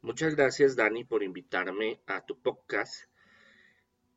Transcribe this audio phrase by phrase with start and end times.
[0.00, 3.02] Muchas gracias, Dani, por invitarme a tu podcast.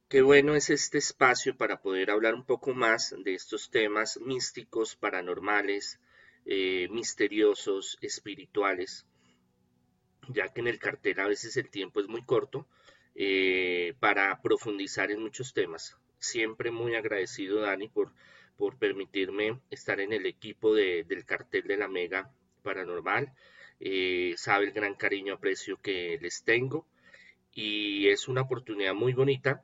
[0.08, 4.96] Qué bueno es este espacio para poder hablar un poco más de estos temas místicos,
[4.96, 6.00] paranormales,
[6.46, 9.08] eh, misteriosos, espirituales,
[10.30, 12.68] ya que en el cartel a veces el tiempo es muy corto
[13.16, 15.98] eh, para profundizar en muchos temas.
[16.20, 18.14] Siempre muy agradecido, Dani, por,
[18.56, 23.34] por permitirme estar en el equipo del cartel de la Mega Paranormal.
[23.84, 26.88] Eh, sabe el gran cariño, aprecio que les tengo
[27.52, 29.64] y es una oportunidad muy bonita,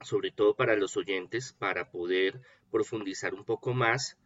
[0.00, 4.16] sobre todo para los oyentes, para poder profundizar un poco más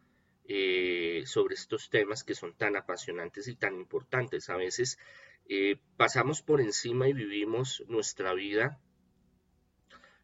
[0.47, 4.49] eh, sobre estos temas que son tan apasionantes y tan importantes.
[4.51, 4.99] A veces
[5.47, 8.79] eh, pasamos por encima y vivimos nuestra vida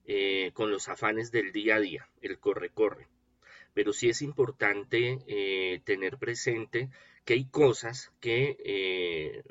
[0.06, 3.08] eh, con los afanes del día a día, el corre-corre.
[3.74, 6.90] Pero sí es importante tener presente
[7.26, 9.44] que hay cosas que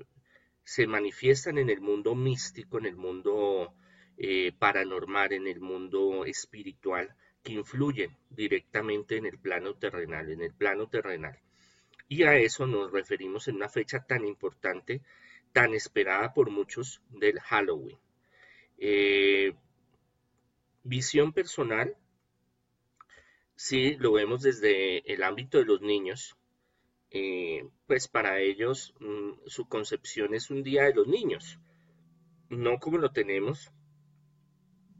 [0.64, 3.74] se manifiestan en el mundo místico, en el mundo
[4.58, 10.88] paranormal, en el mundo espiritual, que influyen directamente en el plano terrenal, en el plano
[10.88, 11.38] terrenal.
[12.08, 15.02] Y a eso nos referimos en una fecha tan importante,
[15.52, 17.98] tan esperada por muchos del Halloween.
[18.78, 19.54] Eh,
[20.82, 21.96] visión personal,
[23.56, 26.36] si lo vemos desde el ámbito de los niños,
[27.16, 31.60] eh, pues para ellos mm, su concepción es un día de los niños,
[32.50, 33.70] no como lo tenemos,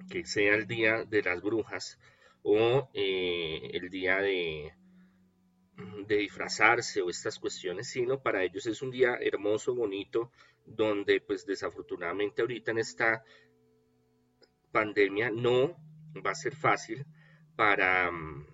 [0.09, 1.99] que sea el día de las brujas,
[2.45, 4.75] o eh, el día de,
[6.07, 10.31] de disfrazarse o estas cuestiones, sino para ellos es un día hermoso, bonito,
[10.65, 13.25] donde pues desafortunadamente ahorita en esta
[14.71, 15.77] pandemia no
[16.25, 17.05] va a ser fácil
[17.57, 18.54] para, mm,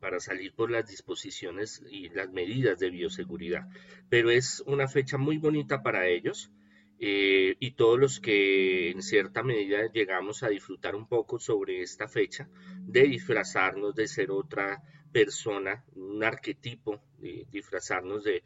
[0.00, 3.66] para salir por las disposiciones y las medidas de bioseguridad.
[4.08, 6.50] Pero es una fecha muy bonita para ellos
[7.00, 12.08] eh, y todos los que en cierta medida llegamos a disfrutar un poco sobre esta
[12.08, 12.48] fecha,
[12.80, 18.42] de disfrazarnos de ser otra persona, un arquetipo, de disfrazarnos de,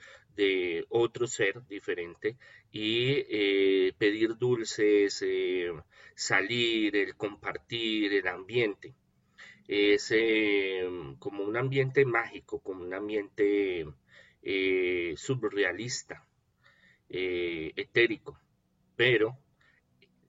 [0.88, 2.36] otro ser diferente
[2.70, 5.70] y eh, pedir dulces, eh,
[6.14, 8.94] salir, el compartir, el ambiente.
[9.68, 10.12] Es
[11.18, 13.86] como un ambiente mágico, como un ambiente
[15.16, 16.26] surrealista,
[17.08, 18.38] etérico
[18.96, 19.36] pero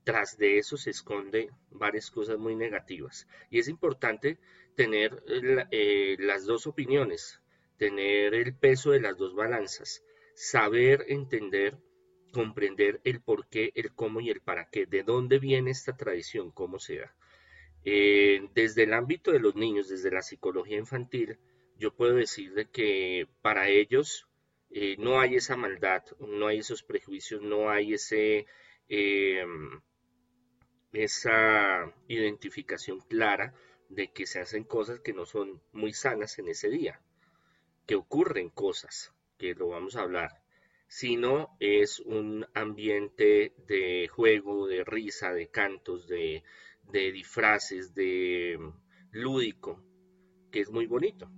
[0.04, 3.28] tras de eso se esconde varias cosas muy negativas.
[3.50, 4.40] Y es importante
[4.76, 5.24] tener
[5.72, 7.42] eh, las dos opiniones,
[7.78, 11.78] tener el peso de las dos balanzas, saber entender,
[12.32, 16.52] comprender el por qué, el cómo y el para qué, de dónde viene esta tradición,
[16.52, 17.16] cómo se da.
[17.86, 21.38] Eh, desde el ámbito de los niños, desde la psicología infantil,
[21.78, 24.28] yo puedo decir de que para ellos
[24.70, 28.46] eh, no hay esa maldad, no hay esos prejuicios, no hay ese,
[28.88, 29.82] em,
[30.94, 33.54] esa identificación clara
[33.90, 37.02] de que se hacen cosas que no son muy sanas en ese día,
[37.86, 40.42] que ocurren cosas, que lo vamos a hablar,
[40.88, 46.44] sino es un ambiente de juego, de risa, de cantos, de,
[46.92, 48.60] de disfraces, de
[49.12, 49.82] lúdico,
[50.52, 51.30] que es muy bonito.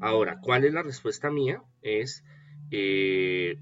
[0.00, 1.62] Ahora, ¿cuál es la respuesta mía?
[1.82, 2.24] Es
[2.70, 3.56] eh,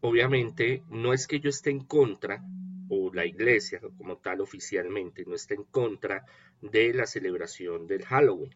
[0.00, 2.42] obviamente no es que yo esté en contra,
[2.88, 6.24] o la iglesia como tal oficialmente, no está en contra
[6.60, 8.54] de la celebración del Halloween.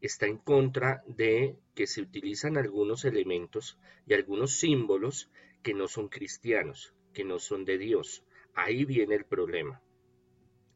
[0.00, 5.30] Está en contra de que se utilizan algunos elementos y algunos símbolos
[5.62, 8.24] que no son cristianos, que no son de Dios.
[8.54, 9.80] Ahí viene el problema.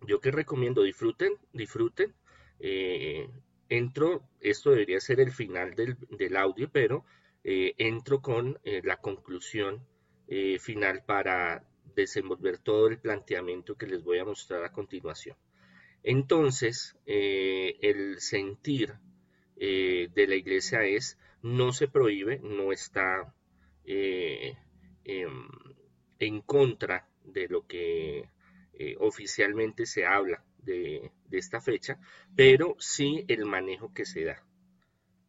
[0.02, 2.14] Yo que recomiendo, disfruten, disfruten.
[2.60, 3.28] Eh,
[3.68, 7.04] entro, esto debería ser el final del, audio, pero
[7.44, 9.86] eh, entro con eh, la conclusión
[10.58, 11.62] final para
[11.94, 15.36] desenvolver todo el planteamiento que les voy a mostrar a continuación.
[16.02, 18.94] Entonces, el sentir
[19.54, 23.32] de la iglesia es, no se prohíbe, no está
[23.84, 24.56] em,
[26.18, 28.28] en contra de lo que
[28.98, 31.98] oficialmente se habla de, esta fecha,
[32.34, 34.42] pero sí el manejo que se da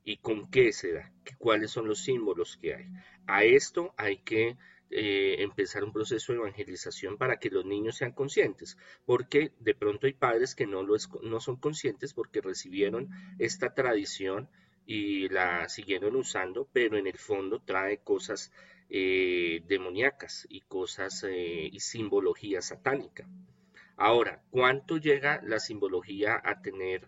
[0.03, 2.85] y con qué se da, cuáles son los símbolos que hay.
[3.25, 4.57] A esto hay que
[4.89, 10.07] eh, empezar un proceso de evangelización para que los niños sean conscientes, porque de pronto
[10.07, 14.49] hay padres que no, lo no son conscientes porque recibieron esta tradición
[14.85, 18.53] y la siguieron usando, pero en el fondo trae cosas
[18.89, 23.28] eh, demoníacas y cosas eh, y simbología satánica.
[23.95, 27.07] Ahora, ¿cuánto llega la simbología a tener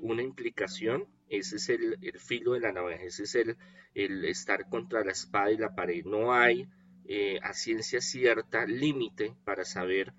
[0.00, 1.06] una implicación?
[1.28, 3.56] Ese es el, filo de la navaja, ese es el,
[3.94, 6.04] el, estar contra la espada y la pared.
[6.06, 6.66] No hay
[7.12, 10.14] eh, a ciencia cierta límite para saber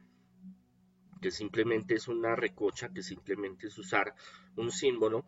[1.21, 4.13] que simplemente es una recocha, que simplemente es usar
[4.57, 5.25] un símbolo,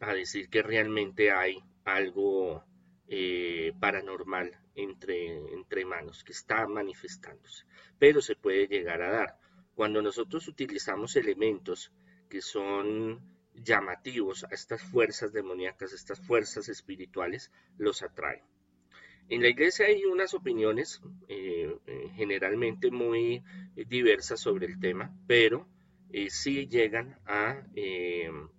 [0.00, 1.56] a decir que realmente hay
[1.86, 2.62] algo
[3.08, 7.64] eh, paranormal entre, manos que está manifestándose.
[7.98, 9.38] Pero se puede llegar a dar.
[9.74, 11.92] Cuando nosotros utilizamos elementos
[12.28, 13.20] que son
[13.54, 18.42] llamativos a estas fuerzas demoníacas, estas fuerzas espirituales, los atraen.
[19.28, 23.42] En la iglesia hay unas opiniones eh, eh, generalmente muy
[23.74, 25.66] diversas sobre el tema, pero
[26.12, 27.62] eh, sí llegan a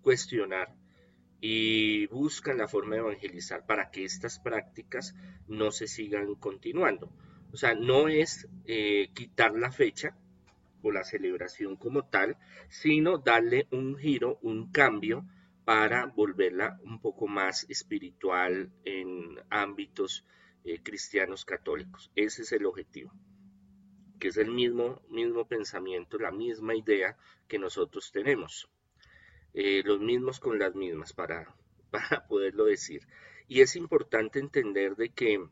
[0.01, 0.75] cuestionar
[1.41, 5.15] y buscan la forma de evangelizar para que estas prácticas
[5.47, 7.11] no se sigan continuando.
[7.51, 8.47] O sea, no es
[9.13, 10.17] quitar la fecha
[10.81, 12.37] o la celebración como tal,
[12.69, 15.25] sino darle un giro, un cambio
[15.65, 20.23] para volverla un poco más espiritual en ámbitos
[20.63, 22.11] eh, cristianos católicos.
[22.15, 23.11] Ese es el objetivo,
[24.19, 27.17] que es el mismo, mismo pensamiento, la misma idea
[27.47, 28.69] que nosotros tenemos.
[29.57, 31.55] Eh, los mismos con las mismas, para,
[31.89, 33.07] para poderlo decir.
[33.47, 35.47] Y es importante entender de que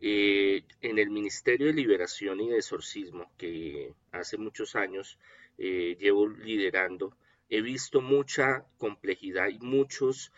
[0.00, 5.18] eh, en el Ministerio de Liberación y de Exorcismo, que hace muchos años
[5.56, 7.16] llevo liderando,
[7.48, 10.30] he visto mucha complejidad y muchos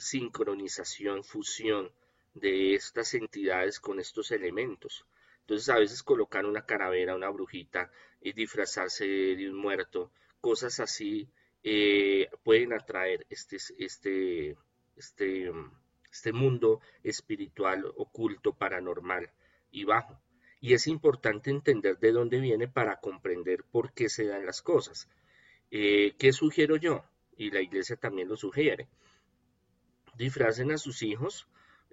[0.00, 1.92] sincronización, fusión
[2.32, 5.06] de estas entidades con estos elementos.
[5.42, 10.10] Entonces a veces colocar una caravera, una brujita, y disfrazarse de un muerto,
[10.40, 11.30] cosas así
[11.64, 14.56] eh, pueden atraer este, este,
[14.96, 15.50] este,
[16.12, 19.30] este mundo espiritual, oculto, paranormal
[19.70, 20.20] y bajo.
[20.60, 25.08] Y es importante entender de dónde viene para comprender por qué se dan las cosas.
[25.70, 27.04] Eh, ¿Qué sugiero yo?
[27.36, 28.88] Y la iglesia también lo sugiere.
[30.16, 31.48] Disfracen a sus hijos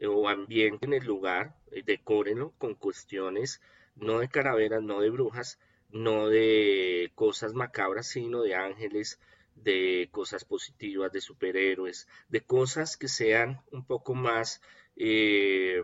[0.06, 3.62] o ambiente en el lugar, eh, decórenlo con cuestiones
[3.96, 5.60] no de caraveras, no de brujas,
[5.90, 9.20] no de cosas macabras, sino de ángeles,
[9.56, 14.62] de cosas positivas, de superhéroes, de cosas que sean un poco más
[14.96, 15.84] eh,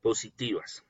[0.00, 0.84] positivas.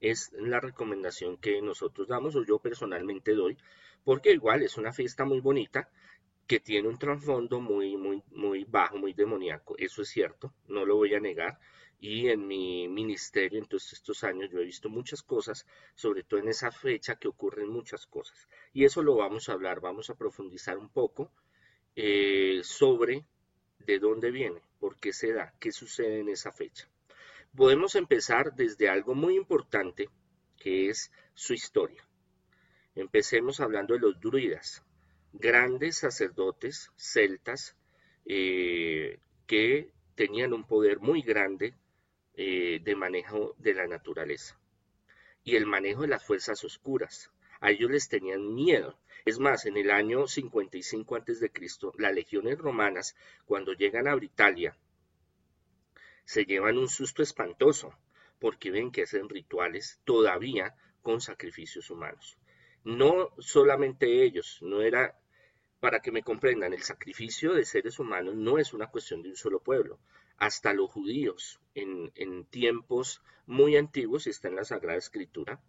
[0.00, 3.56] Es la recomendación que nosotros damos o yo personalmente doy,
[4.04, 5.90] porque igual es una fiesta muy bonita
[6.46, 9.76] que tiene un trasfondo muy, muy, muy bajo, muy demoníaco.
[9.76, 11.60] Eso es cierto, no lo voy a negar.
[12.00, 16.38] Y en mi ministerio, en todos estos años, yo he visto muchas cosas, sobre todo
[16.40, 18.48] en esa fecha que ocurren muchas cosas.
[18.72, 21.32] Y eso lo vamos a hablar, vamos a profundizar un poco
[21.96, 23.24] eh, sobre
[23.80, 26.88] de dónde viene, por qué se da, qué sucede en esa fecha.
[27.56, 30.08] Podemos empezar desde algo muy importante,
[30.56, 32.06] que es su historia.
[32.94, 34.84] Empecemos hablando de los druidas
[35.32, 37.76] grandes sacerdotes celtas
[38.24, 41.74] eh, que tenían un poder muy grande
[42.40, 44.56] eh, de manejo de la naturaleza
[45.42, 47.32] y el manejo de las fuerzas oscuras.
[47.60, 48.96] A ellos les tenían miedo.
[49.24, 51.50] Es más, en el año 55 a.C.,
[51.98, 54.78] las legiones romanas, cuando llegan a Britalia,
[56.24, 57.92] se llevan un susto espantoso,
[58.38, 62.38] porque ven que hacen rituales todavía con sacrificios humanos.
[62.84, 65.18] No solamente ellos, no era,
[65.80, 69.36] para que me comprendan, el sacrificio de seres humanos no es una cuestión de un
[69.36, 69.98] solo pueblo.
[70.38, 75.60] Hasta los judíos en, tiempos muy antiguos, está en la Sagrada Escritura,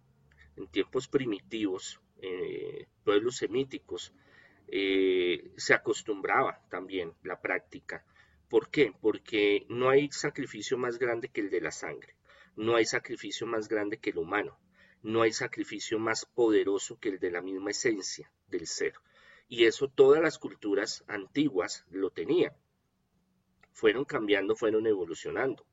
[0.55, 4.13] en tiempos primitivos, eh, pueblos semíticos,
[4.67, 8.05] eh, se acostumbraba también la práctica.
[8.47, 8.93] ¿Por qué?
[9.01, 12.15] Porque no hay sacrificio más grande que el de la sangre,
[12.55, 14.57] no hay sacrificio más grande que el humano
[15.01, 18.93] no hay sacrificio más poderoso que el de la misma esencia del ser.
[19.47, 22.53] Y eso todas las culturas antiguas lo tenían.
[23.79, 25.65] Fueron cambiando, fueron evolucionando.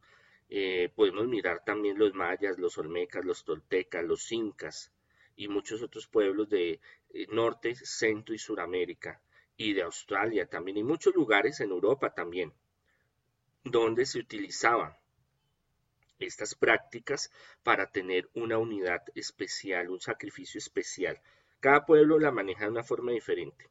[0.48, 4.92] Eh, podemos mirar también los mayas, los olmecas, los toltecas, los incas
[5.34, 6.78] y muchos otros pueblos de
[7.10, 9.20] eh, Norte, Centro y Suramérica
[9.56, 12.52] y de Australia también y muchos lugares en Europa también,
[13.64, 14.96] donde se utilizaba
[16.20, 17.32] estas prácticas
[17.64, 21.20] para tener una unidad especial, un sacrificio especial.
[21.58, 23.68] Cada pueblo la maneja de una forma diferente.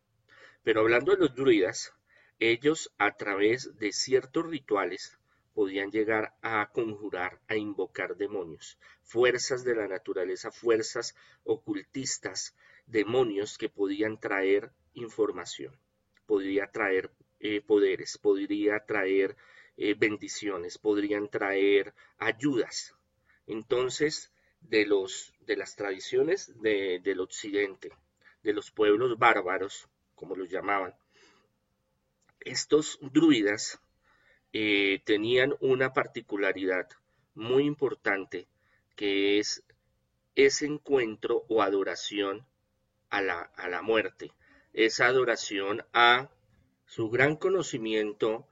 [0.62, 1.94] Pero hablando de los druidas,
[2.40, 5.18] ellos a través de ciertos rituales
[5.54, 11.16] podían llegar a conjurar, a invocar demonios, fuerzas de la naturaleza, fuerzas
[11.46, 12.56] ocultistas,
[12.88, 15.74] demonios que podían traer información,
[16.26, 19.38] podría traer eh, poderes, podría traer
[19.78, 22.94] eh, bendiciones, podrían traer ayudas.
[23.48, 27.92] Entonces, de, los, de las tradiciones del occidente,
[28.44, 30.96] de los pueblos bárbaros, como los llamaban,
[32.46, 33.80] estos druidas
[34.54, 36.88] eh, tenían una particularidad
[37.34, 38.48] muy importante
[38.96, 39.64] que es
[40.36, 42.46] ese encuentro o adoración
[43.10, 44.32] a la, a la muerte,
[44.74, 46.30] esa adoración a
[46.86, 48.48] su gran conocimiento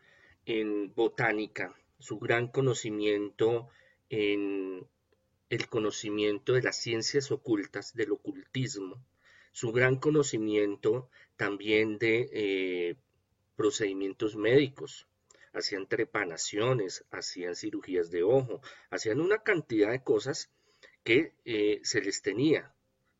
[0.46, 3.70] en botánica, su gran conocimiento
[4.10, 4.86] en
[5.50, 9.06] el conocimiento de las ciencias ocultas, del ocultismo,
[9.52, 12.96] su gran conocimiento también de eh,
[13.56, 15.08] procedimientos médicos.
[15.54, 20.52] Hacían trepanaciones, hacían cirugías de ojo, hacían una cantidad de cosas
[21.04, 22.74] que eh, se les tenía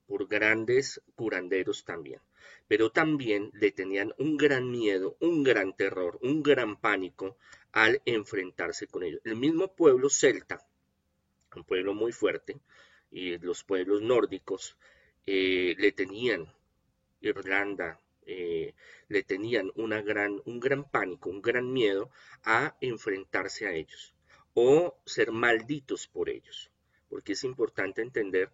[0.08, 2.22] por grandes curanderos también.
[2.68, 7.38] Pero también le tenían un gran miedo, un gran terror, un gran pánico
[7.72, 9.22] al enfrentarse con ellos.
[9.24, 10.66] El mismo pueblo celta,
[11.56, 12.60] un pueblo muy fuerte,
[13.12, 14.76] y los pueblos nórdicos
[15.26, 16.52] eh, le tenían,
[17.22, 18.74] Irlanda, eh,
[19.08, 22.10] le tenían una gran, un gran pánico, un gran miedo
[22.44, 24.14] a enfrentarse a ellos
[24.54, 26.72] o ser malditos por ellos,
[27.10, 28.52] porque es importante entender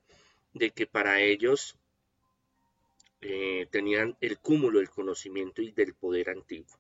[0.53, 1.77] de que para ellos
[3.21, 6.79] eh, tenían el cúmulo del conocimiento y del poder antiguo.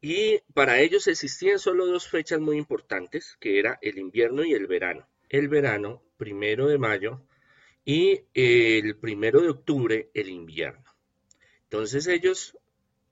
[0.00, 4.68] Y para ellos existían solo dos fechas muy importantes, que era el invierno y el
[4.68, 5.08] verano.
[5.28, 7.20] El verano, primero de mayo,
[7.84, 10.84] y el primero de octubre, el invierno.
[11.70, 12.56] Entonces ellos,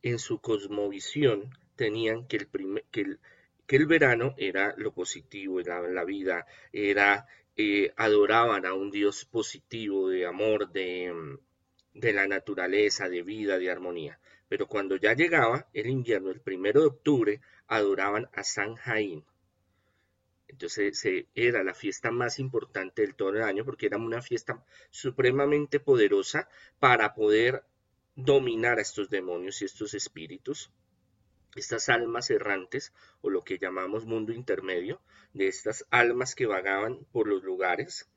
[0.02, 2.48] en su cosmovisión, tenían que
[3.68, 7.26] el, verano era lo positivo, era la vida, era,
[7.58, 11.12] eh, adoraban a un Dios positivo, de amor, de,
[11.92, 14.18] la naturaleza, de vida, de armonía.
[14.48, 19.22] Pero cuando ya llegaba el invierno, el primero de octubre, adoraban a San Jaín.
[20.48, 25.78] Entonces era la fiesta más importante del todo el año porque era una fiesta supremamente
[25.78, 26.48] poderosa
[26.78, 27.62] para poder
[28.16, 30.70] dominar a estos demonios y estos espíritus,
[31.54, 35.00] estas almas errantes o lo que llamamos mundo intermedio,
[35.32, 38.08] de estas almas que vagaban por los lugares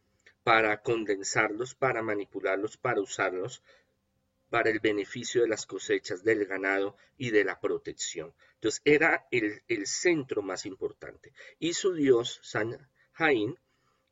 [0.43, 3.61] para condensarlos, para manipularlos, para usarlos
[4.49, 8.33] para el beneficio de las cosechas, del ganado y de la protección.
[8.55, 11.33] Entonces era el, centro más importante.
[11.59, 13.57] Y su dios, San Jaín,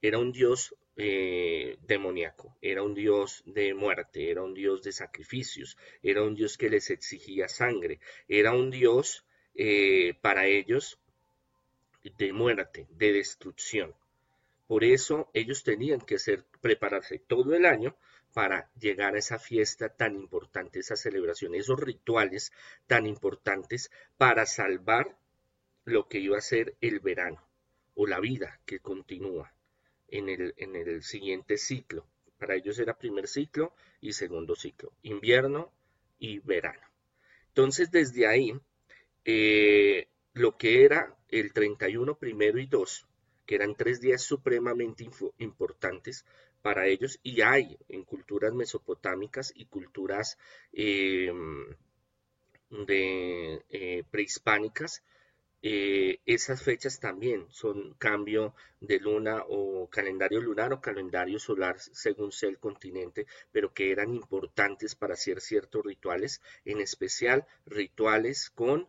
[0.01, 5.77] era un dios eh, demoníaco, era un dios de muerte, era un dios de sacrificios,
[6.01, 9.23] era un dios que les exigía sangre, era un dios
[9.53, 10.99] eh, para ellos
[12.17, 13.93] de muerte, de destrucción.
[14.65, 16.17] Por eso ellos tenían que
[16.61, 17.95] prepararse todo el año
[18.33, 22.51] para llegar a esa fiesta tan importante, esa celebración, esos rituales
[22.87, 25.15] tan importantes para salvar
[25.85, 27.47] lo que iba a ser el verano
[27.93, 29.53] o la vida que continúa
[30.07, 32.05] en el, en el siguiente ciclo.
[32.37, 35.71] Para ellos era primer ciclo y segundo ciclo, invierno
[36.19, 36.87] y verano.
[37.49, 38.53] Entonces, desde ahí,
[39.25, 43.07] eh, lo que era el 31 primero y 2,
[43.45, 45.09] que eran tres días supremamente
[45.39, 46.25] importantes,
[46.61, 50.37] para ellos y hay en culturas mesopotámicas y culturas
[50.73, 51.65] em,
[52.69, 55.03] de, eh, prehispánicas
[55.63, 62.31] eh, esas fechas también son cambio de luna o calendario lunar o calendario solar según
[62.31, 68.87] sea el continente, pero que eran importantes para hacer ciertos rituales, en especial rituales con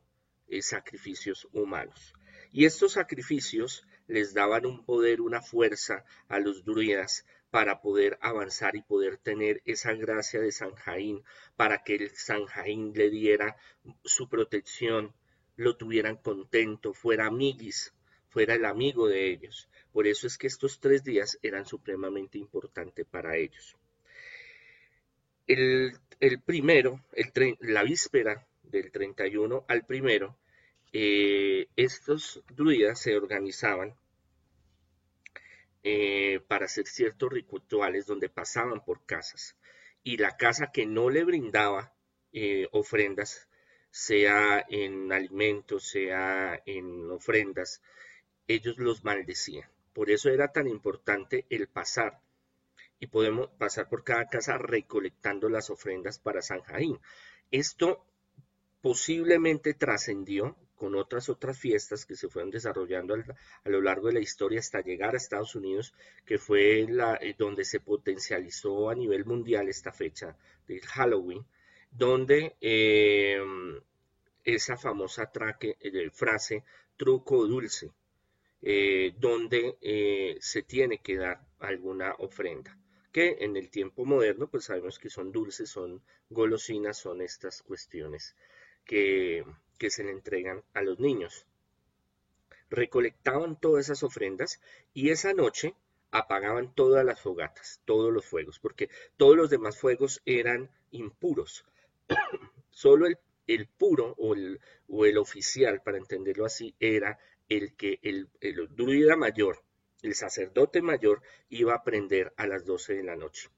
[0.49, 2.15] eh, sacrificios humanos.
[2.53, 8.77] Y estos sacrificios les daban un poder, una fuerza a los druidas para poder avanzar
[8.77, 11.25] y poder tener esa gracia de San Jaín,
[11.57, 13.57] para que el San Jaín le diera
[14.05, 15.15] su protección,
[15.59, 17.93] lo tuvieran contento, fuera amiguis,
[18.29, 19.69] fuera el amigo de ellos.
[19.93, 23.77] Por eso es que estos tres días eran supremamente importantes para ellos.
[25.49, 25.99] El,
[26.47, 30.39] primero, el, la víspera del 31 al primero,
[30.93, 33.97] eh, estos druidas se organizaban
[35.83, 39.57] eh, para hacer ciertos rituales donde pasaban por casas.
[40.05, 41.93] Y la casa que no le brindaba
[42.33, 43.48] eh, ofrendas,
[43.99, 47.83] sea en alimentos, sea en ofrendas,
[48.47, 49.69] ellos los maldecían.
[49.93, 52.21] Por eso era tan importante el pasar.
[53.01, 57.01] Y podemos pasar por cada casa recolectando las ofrendas para San Jaín.
[57.51, 58.07] Esto
[58.81, 64.21] posiblemente trascendió con otras otras fiestas que se fueron desarrollando a lo largo de la
[64.21, 65.93] historia hasta llegar a Estados Unidos,
[66.25, 70.37] que fue la, eh, donde se potencializó a nivel mundial esta fecha
[70.69, 71.45] de Halloween,
[71.91, 73.81] donde em,
[74.45, 76.65] esa famosa traque, eh, frase
[76.97, 77.93] truco dulce,
[78.63, 82.77] eh, donde se tiene que dar alguna ofrenda
[83.13, 88.37] que en el tiempo moderno pues sabemos que son dulces, son golosinas, son estas cuestiones
[88.85, 89.45] que,
[89.79, 91.47] se le entregan a los niños.
[92.71, 94.61] recolectaban todas esas ofrendas
[94.93, 95.75] y esa noche
[96.11, 101.65] apagaban todas las fogatas, todos los fuegos, porque todos los demás fuegos eran impuros.
[102.71, 103.19] Solo el,
[103.77, 109.17] puro o el, o el, oficial, para entenderlo así, era el que el, el druida
[109.17, 109.63] mayor,
[110.03, 113.49] el sacerdote mayor, iba a prender a las 12 de la noche.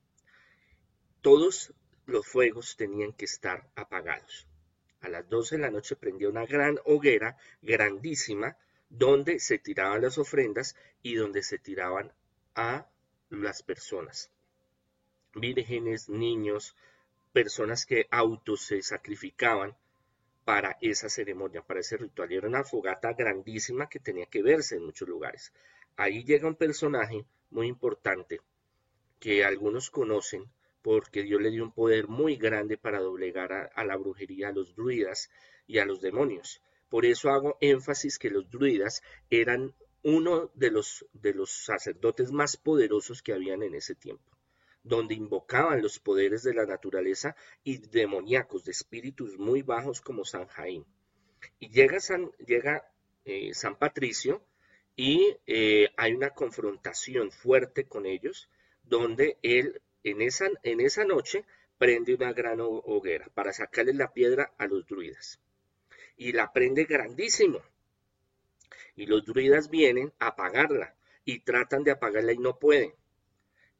[1.20, 1.74] Todos
[2.06, 4.46] los fuegos tenían que estar apagados.
[5.00, 8.56] A las 12 de la noche prendía una gran hoguera, grandísima,
[8.88, 12.12] donde se tiraban las ofrendas y donde se tiraban
[12.54, 12.86] a
[13.30, 14.30] las personas.
[15.34, 16.74] Vírgenes, niños,
[17.32, 19.76] personas que autos se sacrificaban
[20.44, 22.32] para esa ceremonia, para ese ritual.
[22.32, 25.52] Y era una fogata grandísima que tenía que verse en muchos lugares.
[25.96, 28.40] Ahí llega un personaje muy importante
[29.18, 30.50] que algunos conocen
[30.82, 34.74] porque Dios le dio un poder muy grande para doblegar a, la brujería, a los
[34.74, 35.30] druidas
[35.66, 36.62] y a los demonios.
[36.88, 42.56] Por eso hago énfasis que los druidas eran uno de los, de los sacerdotes más
[42.56, 44.24] poderosos que habían en ese tiempo,
[44.82, 50.46] donde invocaban los poderes de la naturaleza y demoníacos, de espíritus muy bajos como San
[50.46, 50.84] Jaín.
[51.58, 52.90] Y llega San, llega,
[53.24, 54.42] eh, San Patricio
[54.96, 58.48] y eh, hay una confrontación fuerte con ellos,
[58.82, 61.44] donde él en esa, en esa noche
[61.78, 65.40] prende una gran hoguera para sacarle la piedra a los druidas.
[66.16, 67.62] Y la prende grandísimo.
[68.96, 70.94] Y los druidas vienen a apagarla
[71.24, 72.92] y tratan de apagarla y no pueden.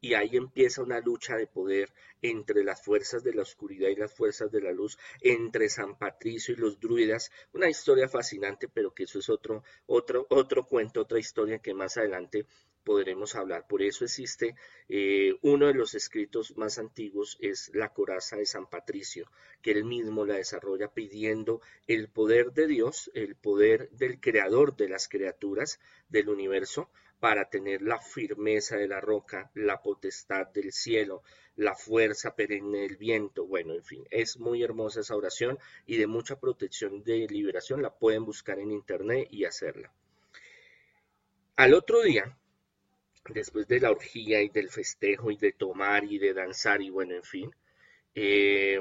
[0.01, 1.93] Y ahí empieza una lucha de poder
[2.23, 6.55] entre las fuerzas de la oscuridad y las fuerzas de la luz, entre San Patricio
[6.55, 7.31] y los druidas.
[7.53, 11.97] Una historia fascinante, pero que eso es otro, otro, otro cuento, otra historia que más
[11.97, 12.47] adelante
[12.85, 13.67] podremos hablar.
[13.69, 14.55] Por eso existe
[14.89, 19.31] eh, uno de los escritos más antiguos, es la coraza de San Patricio,
[19.63, 24.89] que él mismo la desarrolla pidiendo el poder de Dios, el poder del creador de
[24.89, 25.79] las criaturas
[26.09, 31.23] del universo, para tener la firmeza de la roca, la potestad del cielo,
[31.57, 33.47] la fuerza perenne del viento.
[33.47, 37.83] Bueno, en fin, es muy hermosa esa oración y de mucha protección de liberación.
[37.83, 39.93] La pueden buscar en internet y hacerla.
[41.57, 42.39] Al otro día,
[43.29, 47.15] después de la orgía y del festejo y de tomar y de danzar y bueno,
[47.15, 47.55] en fin,
[48.15, 48.81] eh,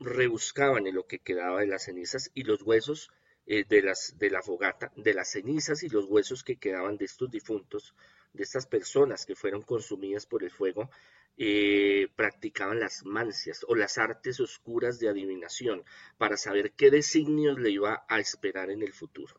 [0.00, 3.10] rebuscaban en lo que quedaba de las cenizas y los huesos
[3.46, 7.04] eh, de, las, de la fogata, de las cenizas y los huesos que quedaban de
[7.04, 7.94] estos difuntos,
[8.32, 10.90] de estas personas que fueron consumidas por el fuego,
[11.38, 15.84] eh, practicaban las mancias o las artes oscuras de adivinación
[16.18, 19.38] para saber qué designios le iba a esperar en el futuro.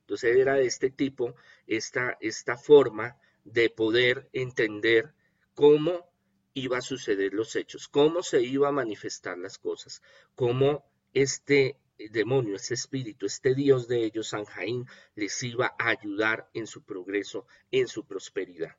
[0.00, 1.34] Entonces era de este tipo
[1.66, 5.14] esta, esta forma de poder entender
[5.54, 6.10] cómo
[6.54, 10.02] iba a suceder los hechos, cómo se iba a manifestar las cosas,
[10.34, 10.84] cómo
[11.14, 11.78] este
[12.10, 16.82] demonio, este espíritu, este Dios de ellos, San Jaín, les iba a ayudar en su
[16.84, 18.76] progreso, en su prosperidad.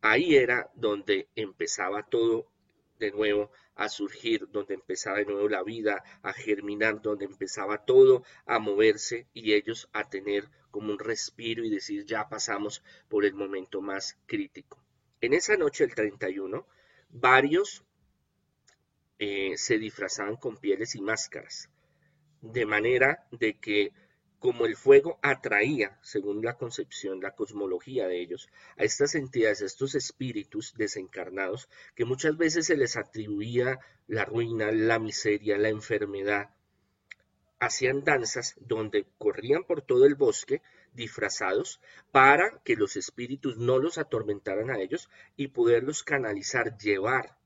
[0.00, 2.50] Ahí era donde empezaba todo
[2.98, 8.24] de nuevo a surgir, donde empezaba de nuevo la vida a germinar, donde empezaba todo
[8.46, 13.34] a moverse y ellos a tener como un respiro y decir ya pasamos por el
[13.34, 14.82] momento más crítico.
[15.20, 16.66] En esa noche, el 31,
[17.08, 17.84] varios
[19.18, 21.70] eh, se disfrazaban con pieles y máscaras,
[22.42, 23.92] de manera de que
[24.38, 29.66] como el fuego atraía, según la concepción, la cosmología de ellos, a estas entidades, a
[29.66, 36.50] estos espíritus desencarnados, que muchas veces se les atribuía la ruina, la miseria, la enfermedad,
[37.58, 41.80] hacían danzas donde corrían por todo el bosque disfrazados
[42.12, 47.37] para que los espíritus no los atormentaran a ellos y poderlos canalizar, llevar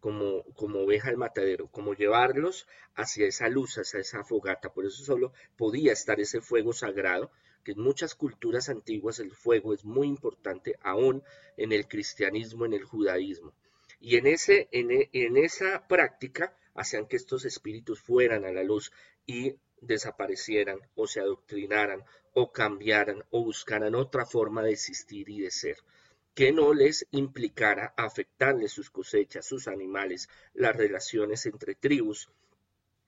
[0.00, 4.72] como, como oveja al matadero, como llevarlos hacia esa luz, hacia esa fogata.
[4.72, 7.30] Por eso solo podía estar ese fuego sagrado,
[7.64, 11.22] que en muchas culturas antiguas el fuego es muy importante, aún
[11.56, 13.52] en el cristianismo, en el judaísmo.
[14.00, 18.90] Y en, ese, en, en esa práctica hacían que estos espíritus fueran a la luz
[19.26, 25.50] y desaparecieran o se adoctrinaran o cambiaran o buscaran otra forma de existir y de
[25.50, 25.76] ser
[26.34, 32.30] que no les implicara afectarles sus cosechas, sus animales, las relaciones entre tribus,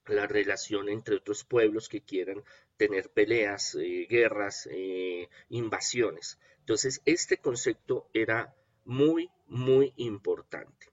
[0.07, 2.43] la relación entre otros pueblos que quieran
[2.77, 6.39] tener peleas, eh, guerras, eh, invasiones.
[6.59, 8.55] Entonces, este concepto era
[8.85, 10.93] muy, muy importante.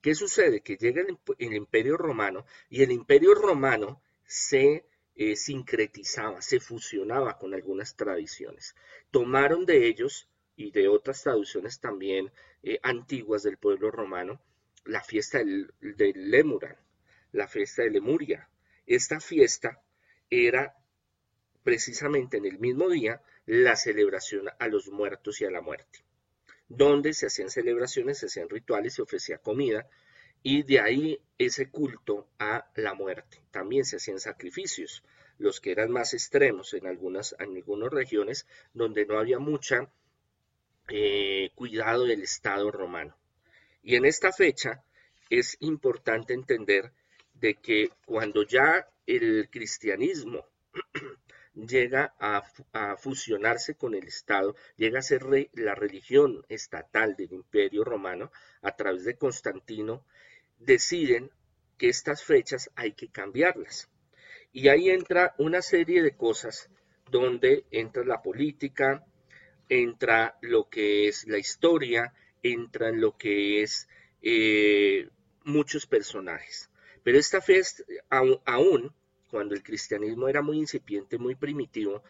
[0.00, 0.62] ¿Qué sucede?
[0.62, 7.52] Que llega el, imperio romano y el imperio romano se eh, sincretizaba, se fusionaba con
[7.54, 8.74] algunas tradiciones.
[9.10, 10.29] Tomaron de ellos
[10.60, 12.30] y de otras traducciones también
[12.62, 14.42] eh, antiguas del pueblo romano,
[14.84, 16.76] la fiesta del, Lemuran,
[17.32, 18.46] la fiesta de Lemuria.
[18.86, 19.82] Esta fiesta
[20.28, 20.76] era
[21.62, 26.04] precisamente en el mismo día la celebración a los muertos y a la muerte,
[26.68, 29.88] donde se hacían celebraciones, se hacían rituales, se ofrecía comida,
[30.42, 33.38] y de ahí ese culto a la muerte.
[33.50, 35.02] También se hacían sacrificios,
[35.38, 39.90] los que eran más extremos en algunas, en algunas regiones donde no había mucha
[40.90, 43.16] eh, cuidado del Estado romano.
[43.82, 44.82] Y en esta fecha
[45.30, 46.92] es importante entender
[47.34, 50.44] de que cuando ya el cristianismo
[51.54, 52.42] llega a,
[52.96, 59.04] fusionarse con el Estado, llega a ser la religión estatal del Imperio Romano a través
[59.04, 60.04] de Constantino,
[60.58, 61.30] deciden
[61.78, 63.88] que estas fechas hay que cambiarlas.
[64.52, 66.68] Y ahí entra una serie de cosas
[67.10, 69.04] donde entra la política,
[69.70, 73.88] entra lo que es la historia, entra lo que es
[74.20, 75.08] eh,
[75.44, 76.68] muchos personajes.
[77.02, 78.92] Pero esta fiesta, aún,
[79.30, 82.02] cuando el cristianismo era muy incipiente, muy primitivo,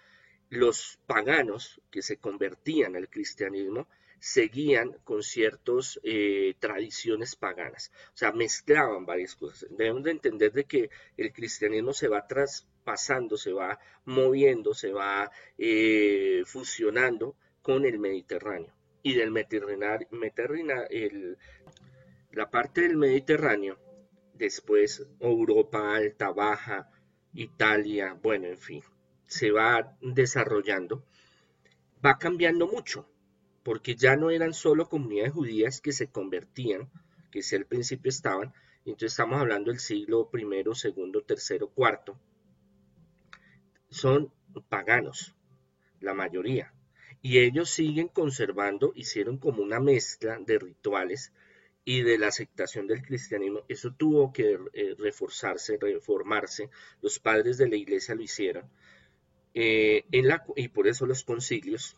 [0.48, 3.86] los paganos que se convertían al cristianismo
[4.18, 9.68] seguían con ciertas eh, tradiciones paganas, o sea, mezclaban varias cosas.
[9.70, 15.30] Debemos de entender de que el cristianismo se va traspasando, se va moviendo, se va
[15.56, 18.72] eh, fusionando con el Mediterráneo.
[19.02, 20.06] Y del Mediterráneo,
[22.32, 23.78] la parte del Mediterráneo,
[24.34, 26.90] después Europa alta, baja,
[27.32, 28.82] Italia, bueno, en fin,
[29.26, 31.04] se va desarrollando,
[32.04, 33.08] va cambiando mucho,
[33.62, 36.90] porque ya no eran solo comunidades judías que se convertían,
[37.30, 38.52] que si al principio estaban,
[38.84, 42.18] entonces estamos hablando del siglo primero, segundo, tercero, cuarto,
[43.88, 44.32] son
[44.68, 45.34] paganos,
[46.00, 46.72] la mayoría,
[47.22, 51.32] y ellos siguen conservando, hicieron como una mezcla de rituales
[51.84, 56.70] y de la aceptación del cristianismo, eso tuvo que eh, reforzarse, reformarse,
[57.02, 58.70] los padres de la iglesia lo hicieron,
[59.54, 60.04] eh,
[60.56, 61.96] y por eso los concilios,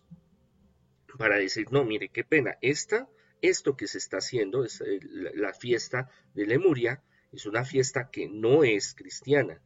[1.18, 3.08] para decir, no, mire, qué pena, esta,
[3.42, 8.28] esto que se está haciendo, es eh, la, fiesta de Lemuria, es una fiesta que
[8.28, 9.61] no es cristiana,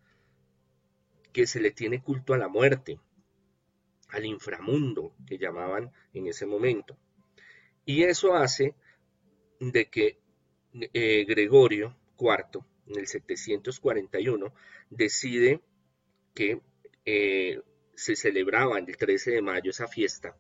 [1.33, 2.99] que se le tiene culto a la muerte,
[4.17, 6.97] al inframundo, que llamaban en ese momento.
[7.85, 8.75] Y eso hace
[9.61, 10.19] de que
[10.93, 14.55] eh, Gregorio IV, en el 741,
[14.91, 15.61] decide
[16.35, 16.61] que
[17.05, 17.61] eh,
[17.95, 20.37] se celebraba el 13 de mayo esa fiesta,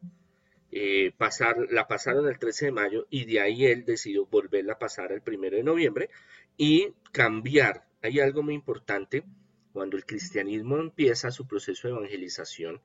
[0.72, 4.78] eh, pasar, la pasaron el 13 de mayo y de ahí él decidió volverla a
[4.78, 6.10] pasar el 1 de noviembre
[6.56, 7.86] y cambiar.
[8.02, 9.22] Hay algo muy importante,
[9.72, 12.80] cuando el cristianismo empieza su proceso de evangelización,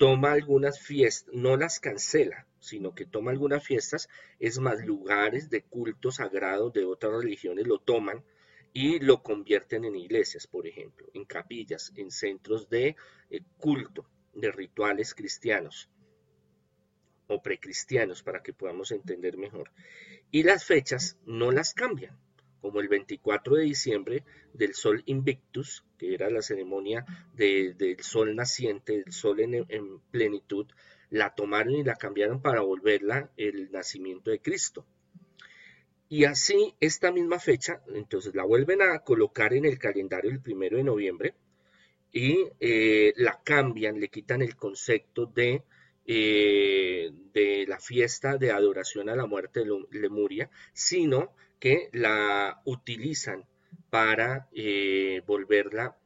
[0.00, 4.08] toma algunas fiestas, no las cancela, sino que toma algunas fiestas,
[4.38, 8.24] es más, lugares de culto sagrado de otras religiones lo toman
[8.72, 12.96] y lo convierten en iglesias, por ejemplo, en capillas, en centros de
[13.28, 15.90] eh, culto, de rituales cristianos
[17.26, 19.70] o precristianos, para que podamos entender mejor.
[20.30, 22.18] Y las fechas no las cambian,
[22.62, 28.94] como el 24 de diciembre del Sol Invictus, que era la ceremonia del sol naciente,
[28.94, 30.66] del sol en, plenitud,
[31.10, 34.86] la tomaron y la cambiaron para volverla el nacimiento de Cristo.
[36.08, 40.78] Y así, esta misma fecha, entonces la vuelven a colocar en el calendario el primero
[40.78, 41.34] de noviembre
[42.10, 45.64] y eh, la cambian, le quitan el concepto de,
[46.06, 53.44] eh, de la fiesta de adoración a la muerte de Lemuria, sino que la utilizan
[53.90, 55.96] para eh, volverla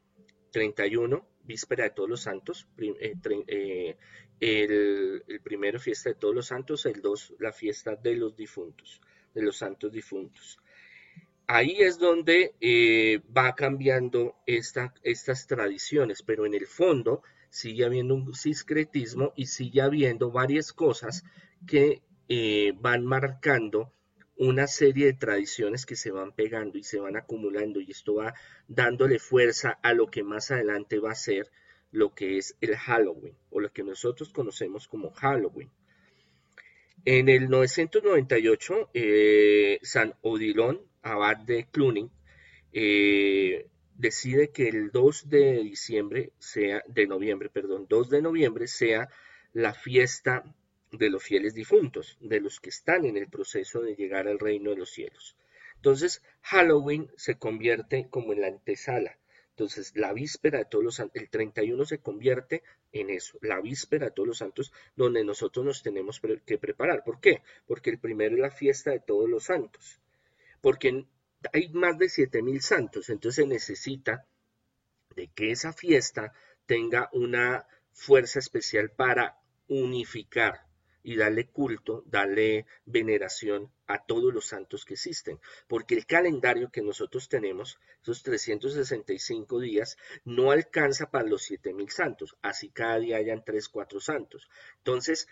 [0.51, 3.15] 31, víspera de todos los santos, eh,
[3.49, 3.97] eh,
[4.41, 9.01] el, primero fiesta de todos los santos, el dos la fiesta de los difuntos,
[9.35, 10.59] de los santos difuntos.
[11.47, 12.55] Ahí es donde
[13.37, 20.31] va cambiando estas tradiciones, pero en el fondo sigue habiendo un discretismo y sigue habiendo
[20.31, 21.23] varias cosas
[21.67, 22.03] que
[22.81, 23.94] van marcando
[24.37, 28.35] una serie de tradiciones que se van pegando y se van acumulando y esto va
[28.67, 31.51] dándole fuerza a lo que más adelante va a ser
[31.93, 35.71] lo que es el Halloween o lo que nosotros conocemos como Halloween.
[37.05, 42.11] En el 998, eh, San Odilon, abad de Cluny,
[42.73, 49.09] eh, decide que el 2 de diciembre sea, de noviembre, perdón, 2 de noviembre sea
[49.53, 50.45] la fiesta
[50.99, 54.71] de los fieles difuntos, de los que están en el proceso de llegar al reino
[54.71, 55.37] de los cielos.
[55.77, 59.19] Entonces, Halloween se convierte como en la antesala.
[59.51, 64.07] Entonces, la víspera de todos los santos, el 31 se convierte en eso, la víspera
[64.07, 67.05] de todos los santos, donde nosotros nos tenemos que preparar.
[67.05, 67.43] ¿Por qué?
[67.67, 70.01] Porque el primero es la fiesta de todos los santos.
[70.61, 71.07] Porque
[71.53, 74.27] hay más de 7000 santos, entonces se necesita
[75.15, 76.33] de que esa fiesta
[76.67, 80.64] tenga una fuerza especial para unificar
[81.05, 85.39] y darle culto, darle veneración a todos los santos que existen.
[85.69, 92.37] Porque el calendario que nosotros tenemos, esos 365 días, no alcanza para los 7000 santos.
[92.41, 94.49] Así cada día hayan 3, 4 santos.
[94.79, 95.29] Entonces,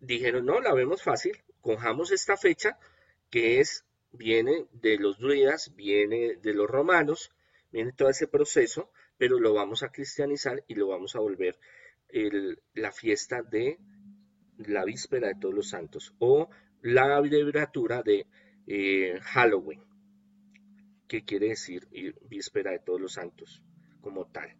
[0.00, 2.78] dijeron, no, la vemos fácil, cojamos esta fecha
[3.30, 7.32] que es, viene de los druidas, viene de los romanos,
[7.70, 11.58] viene todo ese proceso, pero lo vamos a cristianizar y lo vamos a volver
[12.74, 13.78] la fiesta de
[14.58, 16.48] la víspera de todos los santos o
[16.82, 18.26] la abreviatura de
[18.66, 19.80] eh, Halloween,
[21.08, 21.86] que quiere decir
[22.28, 23.62] víspera de todos los santos
[24.00, 24.54] como tal.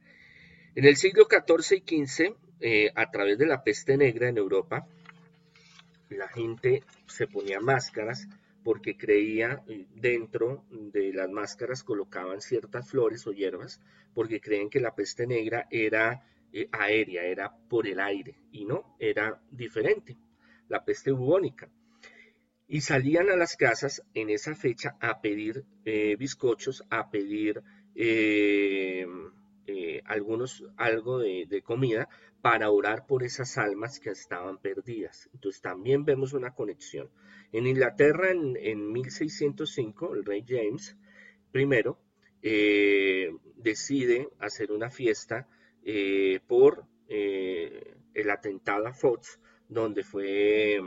[0.75, 4.87] En el siglo XIV y XV, eh, a través de la peste negra en Europa,
[6.09, 8.29] la gente se ponía máscaras
[8.63, 13.81] porque creía eh, dentro de las máscaras colocaban ciertas flores o hierbas
[14.15, 18.97] porque creen que la peste negra era eh, aérea, era por el aire y no,
[18.99, 20.17] era diferente,
[20.69, 21.71] la peste bubónica.
[22.69, 27.63] Y salían a las casas en esa fecha a pedir eh, bizcochos, a pedir
[30.07, 32.09] algunos, algo de, comida
[32.41, 35.31] para orar por esas almas que estaban perdidas.
[35.33, 37.11] Entonces también vemos una conexión.
[37.53, 40.97] En Inglaterra, en, 1605, el rey James
[41.55, 41.69] I
[42.43, 45.49] eh, decide hacer una fiesta
[45.85, 50.81] eh, por eh, el atentado a Fox, donde fue,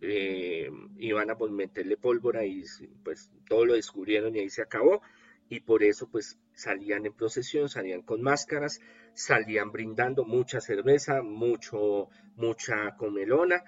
[0.00, 2.64] iban a meterle pólvora y
[3.04, 5.02] pues todo lo descubrieron y ahí se acabó.
[5.48, 8.80] Y por eso pues salían en procesión, salían con máscaras,
[9.12, 13.62] salían brindando mucha cerveza, mucho, mucha comelona.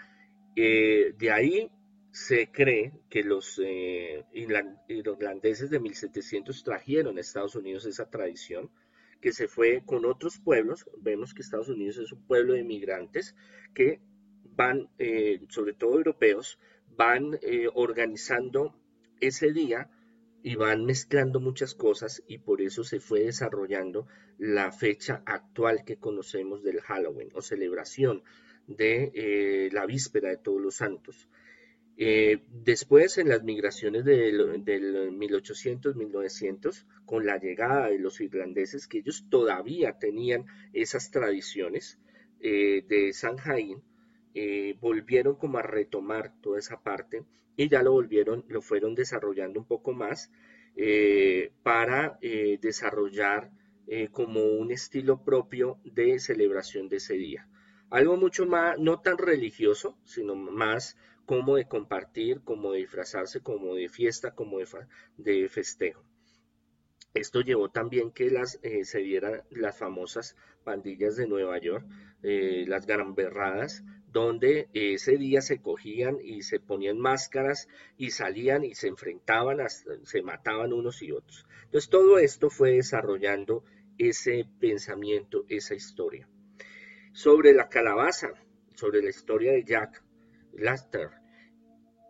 [0.57, 1.71] de ahí
[2.15, 8.71] se cree que los eh, irlandeses de 1700 trajeron a Estados Unidos esa tradición,
[9.21, 10.87] que se fue con otros pueblos.
[11.01, 13.35] Vemos que Estados Unidos es un pueblo de migrantes
[13.75, 14.01] que
[14.45, 18.75] van, eh, sobre todo europeos, van eh, organizando
[19.21, 19.91] ese día
[20.43, 24.07] y van mezclando muchas cosas y por eso se fue desarrollando
[24.39, 28.23] la fecha actual que conocemos del Halloween o celebración
[28.67, 31.29] de la víspera de todos los santos.
[31.97, 34.41] Eh, después, en las migraciones del,
[35.17, 42.01] 1800-1900, con la llegada de los irlandeses, que ellos todavía tenían esas tradiciones
[42.41, 43.83] eh, de San Jaín,
[44.35, 47.23] eh, volvieron como a retomar toda esa parte
[47.57, 50.33] y ya lo volvieron, lo fueron desarrollando un poco más
[51.63, 53.53] para desarrollar
[54.11, 57.49] como un estilo propio de celebración de ese día.
[57.91, 63.75] Algo mucho más, no tan religioso, sino más como de compartir, como de disfrazarse, como
[63.75, 64.59] de fiesta, como
[65.17, 66.05] de, festejo.
[67.15, 71.87] Esto llevó también que las, eh, se dieran las famosas pandillas de Nueva York,
[72.23, 73.85] eh, las granberradas,
[74.15, 80.23] donde ese día se cogían y se ponían máscaras y salían y se enfrentaban, se
[80.23, 81.47] mataban unos y otros.
[81.65, 83.65] Entonces todo esto fue desarrollando
[83.99, 86.29] ese pensamiento, esa historia.
[87.13, 88.31] Sobre la calabaza,
[88.77, 90.04] sobre la historia de Jack
[90.57, 91.11] Laster,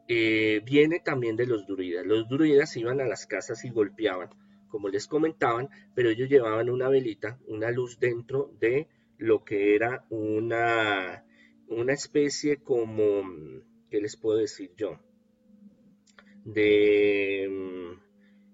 [0.09, 2.05] eh, viene también de los druidas.
[2.05, 4.31] Los druidas iban a las casas y golpeaban,
[4.69, 10.05] como les comentaban, pero ellos llevaban una velita, una luz dentro de lo que era
[10.11, 11.25] una,
[11.69, 13.23] una especie como,
[13.91, 14.99] ¿qué les puedo decir yo?
[16.45, 17.47] De...
[17.51, 18.01] Mm,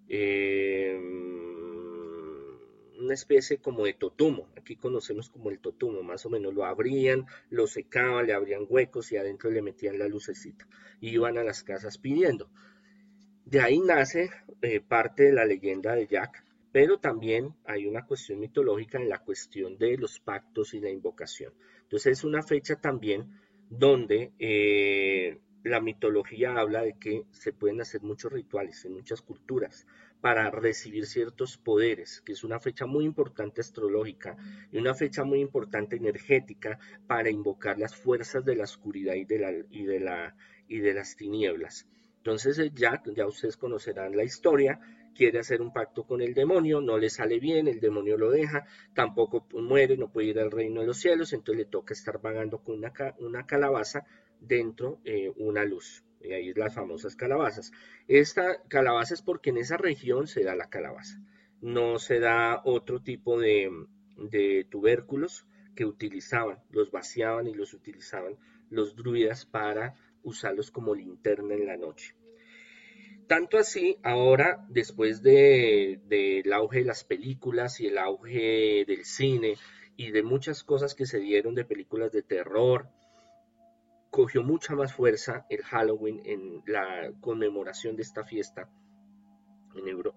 [0.09, 1.40] eh,
[3.01, 4.49] una especie como de totumo.
[4.57, 9.11] Aquí conocemos como el totumo, más o menos lo abrían, lo secaban, le abrían huecos
[9.13, 10.67] y adentro le metían la lucecita.
[11.01, 12.51] Y iban a las casas pidiendo.
[13.45, 14.31] De ahí nace
[14.63, 19.19] eh, parte de la leyenda de Jack, pero también hay una cuestión mitológica en la
[19.19, 21.53] cuestión de los pactos y la invocación.
[21.83, 28.03] Entonces es una fecha también donde eh, la mitología habla de que se pueden hacer
[28.03, 29.87] muchos rituales en muchas culturas
[30.21, 34.37] para recibir ciertos poderes, que es una fecha muy importante astrológica
[34.71, 39.39] y una fecha muy importante energética para invocar las fuerzas de la oscuridad y de,
[39.39, 40.37] la, y de, la,
[40.69, 41.87] y de las tinieblas.
[42.19, 44.79] Entonces Jack, ya ustedes conocerán la historia,
[45.15, 48.67] quiere hacer un pacto con el demonio, no le sale bien, el demonio lo deja,
[48.95, 52.63] tampoco muere, no puede ir al reino de los cielos, entonces le toca estar vagando
[52.63, 54.05] con una, una calabaza
[54.39, 56.05] dentro eh, una luz.
[56.21, 57.73] Y ahí las famosas calabazas.
[58.09, 61.19] Esta calabaza es porque en esa región se da la calabaza.
[61.61, 63.71] No se da otro tipo de,
[64.17, 68.37] de tubérculos que utilizaban, los vaciaban y los utilizaban
[68.71, 72.15] los druidas para usarlos como linterna en la noche.
[73.27, 79.55] Tanto así, ahora, después del auge de las películas y el auge del cine
[79.97, 82.89] y de muchas cosas que se dieron de películas de terror,
[84.11, 88.69] cogió mucha más fuerza el Halloween en la conmemoración de esta fiesta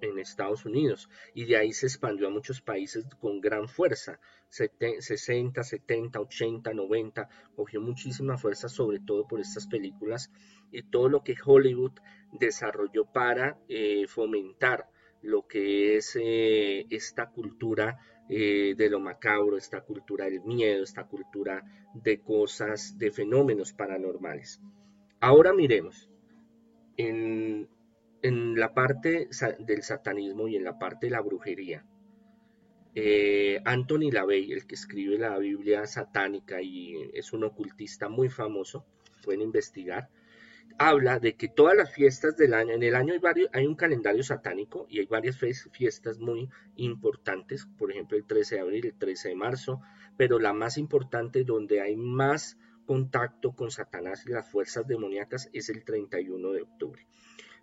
[0.02, 5.64] en, Estados Unidos y de ahí se expandió a muchos países con gran fuerza, 60,
[5.64, 10.32] 70, 80, 90, cogió muchísima fuerza sobre todo por estas películas
[10.72, 11.94] y todo lo que Hollywood
[12.32, 14.90] desarrolló para eh, fomentar
[15.22, 21.06] lo que es eh, esta cultura eh, de lo macabro, esta cultura del miedo, esta
[21.06, 24.62] cultura de cosas, de fenómenos paranormales.
[25.20, 26.10] Ahora miremos,
[26.98, 27.68] en,
[28.22, 29.28] la parte
[29.60, 31.86] del satanismo y en la parte de la brujería,
[32.96, 38.86] eh, Anthony LaVey, el que escribe la Biblia satánica y es un ocultista muy famoso,
[39.24, 40.10] pueden investigar,
[40.78, 43.76] habla de que todas las fiestas del año, en el año hay, varios, hay un
[43.76, 45.38] calendario satánico y hay varias
[45.72, 49.82] fiestas muy importantes, por ejemplo el 13 de abril, el 13 de marzo,
[50.18, 55.70] pero la más importante donde hay más contacto con Satanás y las fuerzas demoníacas es
[55.70, 57.08] el 31 de octubre.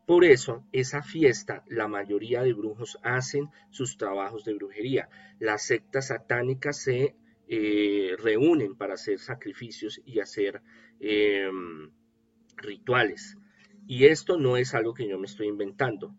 [0.07, 5.09] Por eso, esa fiesta, la mayoría de brujos hacen sus trabajos de brujería.
[5.39, 7.15] Las sectas satánicas se
[7.47, 10.63] eh, reúnen para hacer sacrificios y hacer...
[10.99, 11.91] Em,
[12.61, 13.37] rituales.
[13.87, 16.15] Y esto no es algo que yo me estoy inventando.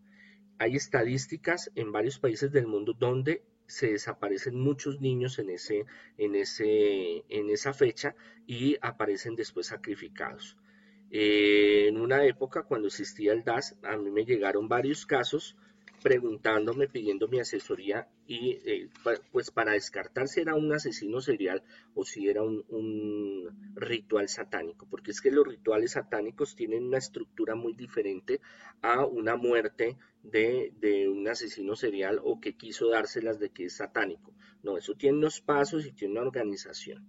[0.58, 5.86] Hay estadísticas en varios países del mundo donde se desaparecen muchos niños en, ese,
[6.18, 8.14] en, ese, en esa fecha
[8.46, 10.56] y aparecen después sacrificados.
[11.10, 15.56] Eh, en una época cuando existía el DAS, a mí me llegaron varios casos
[16.02, 18.88] preguntándome, pidiendo mi asesoría y eh,
[19.30, 21.62] pues para descartar si era un asesino serial
[21.94, 27.54] o si era un, ritual satánico, porque es que los rituales satánicos tienen una estructura
[27.54, 28.40] muy diferente
[28.80, 33.76] a una muerte de, de un asesino serial o que quiso dárselas de que es
[33.76, 34.34] satánico.
[34.62, 37.06] No, eso tiene unos pasos y tiene una organización.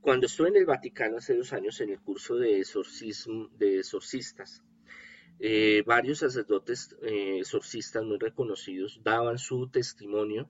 [0.00, 2.64] Cuando estuve en el Vaticano hace dos años en el curso de,
[3.58, 4.64] de exorcistas,
[5.38, 10.48] eh, varios sacerdotes eh, exorcistas muy reconocidos daban su testimonio.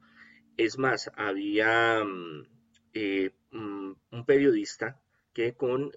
[0.56, 2.46] Es más, había mm,
[2.94, 5.00] eh, mm, un periodista
[5.32, 5.90] que con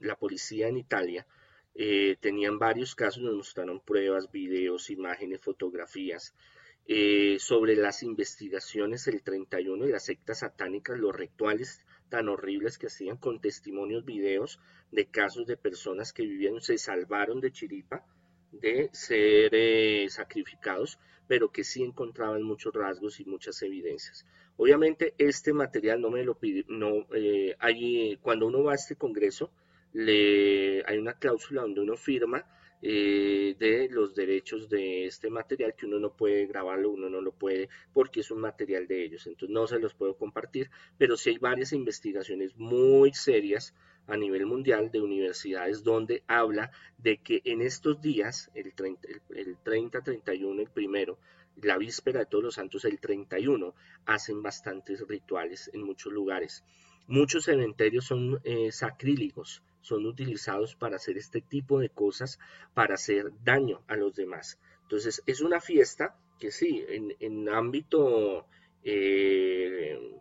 [0.00, 1.24] la policía en Italia
[2.20, 6.34] tenían varios casos, nos mostraron pruebas, videos, imágenes, fotografías
[7.38, 13.16] sobre las investigaciones el 31 de las sectas satánicas, los rituales tan horribles que hacían
[13.16, 18.04] con testimonios, videos de casos de personas que vivían, se salvaron de chiripa
[18.50, 24.26] de ser eh, sacrificados, pero que sí encontraban muchos rasgos y muchas evidencias.
[24.58, 27.56] Obviamente este material no me lo pide, no, eh,
[28.20, 29.50] cuando uno va a este congreso,
[29.92, 32.44] le, hay una cláusula donde uno firma
[32.84, 37.32] eh, de los derechos de este material que uno no puede grabarlo, uno no lo
[37.32, 41.30] puede porque es un material de ellos, entonces no se los puedo compartir, pero sí
[41.30, 43.72] hay varias investigaciones muy serias
[44.08, 49.56] a nivel mundial de universidades donde habla de que en estos días, el 30, el
[49.62, 51.18] 30 31, el primero,
[51.62, 53.74] la víspera de todos los santos, el 31,
[54.06, 56.64] hacen bastantes rituales en muchos lugares.
[57.06, 62.38] Muchos cementerios son eh, sacrílegos, son utilizados para hacer este tipo de cosas,
[62.74, 64.58] para hacer daño a los demás.
[64.82, 68.46] Entonces, es una fiesta que sí, en, ámbito
[68.84, 70.20] eh,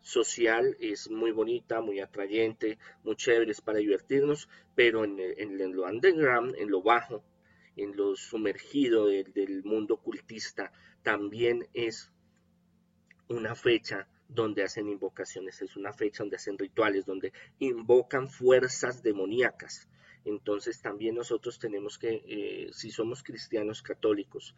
[0.00, 6.54] social es muy bonita, muy atrayente, muy chévere, es para divertirnos, pero en, lo underground,
[6.56, 7.24] en lo bajo,
[7.76, 12.12] en lo sumergido del mundo ocultista, también es
[13.28, 19.88] una fecha donde hacen invocaciones, es una fecha donde hacen rituales, donde invocan fuerzas demoníacas.
[20.24, 24.54] Entonces también nosotros tenemos que, eh, si somos cristianos católicos,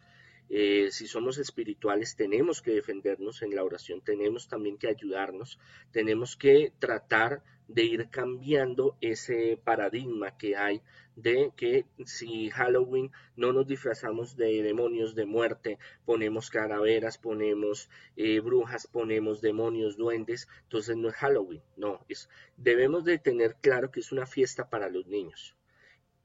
[0.49, 5.59] eh, si somos espirituales, tenemos que defendernos en la oración, tenemos también que ayudarnos,
[5.91, 10.81] tenemos que tratar de ir cambiando ese paradigma que hay
[11.15, 18.39] de que si Halloween no nos disfrazamos de demonios de muerte, ponemos calaveras, ponemos eh,
[18.39, 23.99] brujas, ponemos demonios, duendes, entonces no es Halloween, no, es, debemos de tener claro que
[23.99, 25.55] es una fiesta para los niños.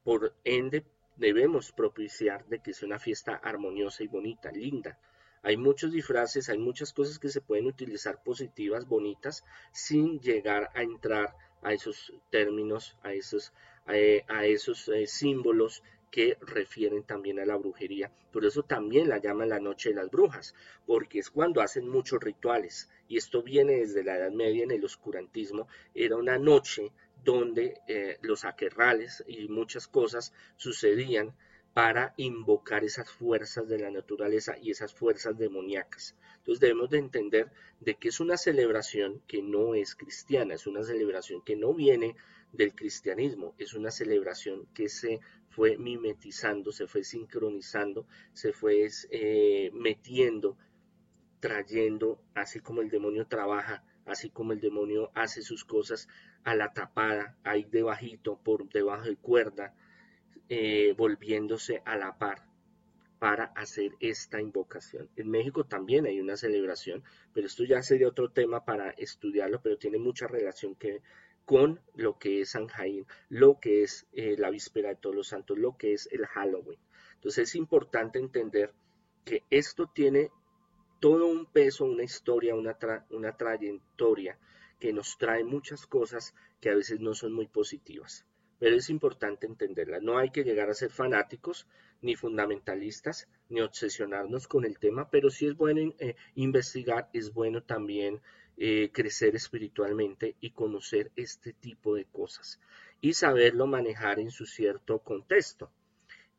[0.03, 4.99] Por ende, debemos propiciar de que sea una fiesta armoniosa y bonita, linda.
[5.45, 10.81] Hay muchos disfraces, hay muchas cosas que se pueden utilizar positivas, bonitas, sin llegar a
[10.81, 13.53] entrar a esos términos, a esos,
[13.85, 18.11] a, esos eh, símbolos que refieren también a la brujería.
[18.31, 20.55] Por eso también la llaman la noche de las brujas,
[20.87, 22.89] porque es cuando hacen muchos rituales.
[23.07, 25.67] Y esto viene desde la Edad Media en el oscurantismo.
[25.93, 26.91] Era una noche
[27.23, 31.35] donde eh, los aquerrales y muchas cosas sucedían
[31.75, 36.15] para invocar esas fuerzas de la naturaleza y esas fuerzas demoníacas.
[36.37, 37.51] Entonces debemos de entender
[37.81, 42.15] de que es una celebración que no es cristiana, es una celebración que no viene
[42.53, 45.19] del cristianismo, es una celebración que se
[45.49, 50.57] fue mimetizando, se fue sincronizando, se fue eh, metiendo,
[51.41, 56.07] trayendo, así como el demonio trabaja, así como el demonio hace sus cosas
[56.45, 59.75] a la tapada, ahí debajito, por debajo de cuerda,
[60.49, 62.45] eh, volviéndose a la par
[63.19, 65.09] para hacer esta invocación.
[65.15, 69.77] En México también hay una celebración, pero esto ya sería otro tema para estudiarlo, pero
[69.77, 70.77] tiene mucha relación
[71.45, 75.29] con lo que es San Jaime, lo que es eh, la víspera de todos los
[75.29, 76.79] santos, lo que es el Halloween.
[77.15, 78.73] Entonces es importante entender
[79.23, 80.29] que esto tiene
[80.99, 84.37] todo un peso, una historia, una trayectoria
[84.79, 88.27] que nos trae muchas cosas que a veces no son muy positivas
[88.65, 89.99] pero es importante entenderla.
[89.99, 91.67] No hay que llegar a ser fanáticos,
[92.01, 97.61] ni fundamentalistas, ni obsesionarnos con el tema, pero sí es bueno eh, investigar, es bueno
[97.61, 98.21] también
[98.57, 102.59] eh, crecer espiritualmente y conocer este tipo de cosas
[103.01, 105.69] y saberlo manejar en su cierto contexto.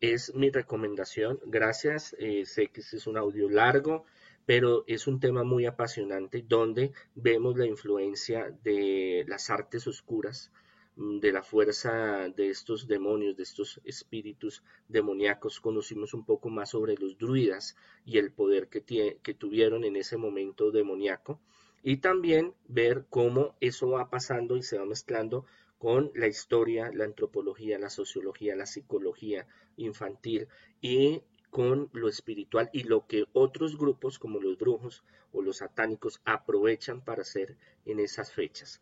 [0.00, 1.38] Es mi recomendación.
[1.46, 2.16] Gracias.
[2.18, 4.04] Eh, sé que este es un audio largo,
[4.46, 10.50] pero es un tema muy apasionante donde vemos la influencia de las artes oscuras,
[10.96, 16.96] de la fuerza de estos demonios, de estos espíritus demoníacos, conocimos un poco más sobre
[16.96, 17.76] los druidas
[18.06, 21.38] y el poder que, que tuvieron en ese momento demoníaco.
[21.82, 25.44] Y también ver cómo eso va pasando y se va mezclando
[25.78, 30.48] con la historia, la antropología, la sociología, la psicología infantil
[30.80, 31.20] y
[31.50, 37.02] con lo espiritual y lo que otros grupos como los brujos o los satánicos aprovechan
[37.02, 38.80] para hacer en esas fechas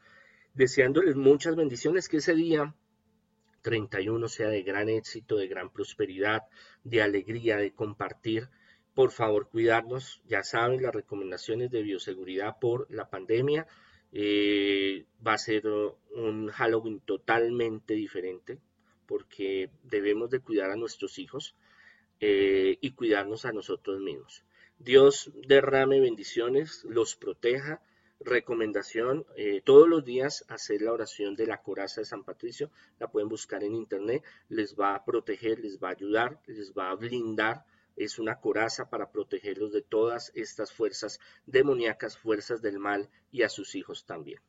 [0.54, 2.74] deseándoles muchas bendiciones, que ese día
[3.62, 6.42] 31 sea de gran éxito, de gran prosperidad,
[6.84, 8.48] de alegría, de compartir.
[8.94, 10.22] Por favor, cuidarnos.
[10.26, 13.66] Ya saben las recomendaciones de bioseguridad por la pandemia.
[14.12, 18.60] Eh, va a ser un Halloween totalmente diferente
[19.06, 21.56] porque debemos de cuidar a nuestros hijos
[22.20, 24.44] eh, y cuidarnos a nosotros mismos.
[24.78, 27.82] Dios derrame bendiciones, los proteja
[28.24, 33.08] recomendación, eh, todos los días hacer la oración de la coraza de San Patricio, la
[33.08, 36.94] pueden buscar en internet, les va a proteger, les va a ayudar, les va a
[36.94, 37.64] blindar,
[37.96, 43.48] es una coraza para protegerlos de todas estas fuerzas demoníacas, fuerzas del mal y a
[43.48, 44.40] sus hijos también.